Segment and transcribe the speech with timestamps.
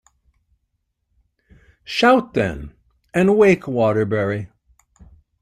[1.83, 2.73] Shout, then,
[3.13, 4.49] and wake Waterbury.